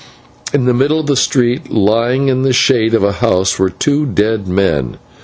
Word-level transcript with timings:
In 0.51 0.65
the 0.65 0.73
middle 0.73 0.99
of 0.99 1.05
the 1.05 1.15
street, 1.15 1.69
lying 1.71 2.27
in 2.27 2.41
the 2.41 2.53
shade 2.53 2.95
of 2.95 3.03
a 3.03 3.11
house, 3.11 3.59
were 3.59 3.69
two 3.69 4.07
dead 4.07 4.47
men. 4.47 4.97